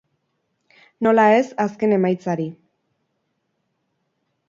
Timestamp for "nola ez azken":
1.09-1.95